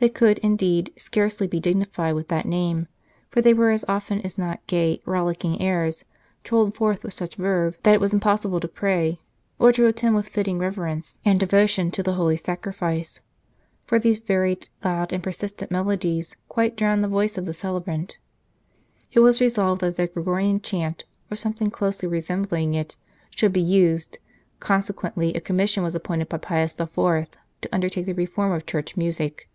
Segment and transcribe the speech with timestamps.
[0.00, 2.88] They could, indeed, scarcely be dignified with that name,
[3.30, 6.04] for they were as often as not gay, rollicking airs,
[6.42, 9.18] trolled forth with such verve that it was im possible to pray,
[9.58, 13.22] or to attend with fitting rever ence and devotion to the Holy Sacrifice;
[13.86, 18.18] for these varied, loud and persistent melodies quite drowned the voice of the celebrant.
[19.12, 22.94] It was resolved that the Gregorian chant, or something closely re sembling it,
[23.30, 24.18] should be used;
[24.60, 26.94] consequently a Commission was appointed by Pius IV.
[26.98, 27.28] to
[27.72, 29.48] under take the reform of Church music.